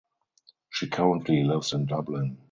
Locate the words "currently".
0.89-1.43